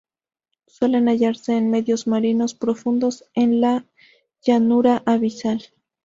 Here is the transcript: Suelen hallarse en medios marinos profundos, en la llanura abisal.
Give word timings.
Suelen 0.65 1.09
hallarse 1.09 1.55
en 1.55 1.69
medios 1.69 2.07
marinos 2.07 2.55
profundos, 2.55 3.25
en 3.35 3.61
la 3.61 3.85
llanura 4.43 5.03
abisal. 5.05 5.61